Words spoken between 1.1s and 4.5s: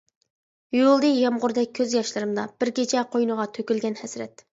يامغۇردەك كۆز ياشلىرىمدا، بىر كېچە قوينىغا تۆكۈلگەن ھەسرەت.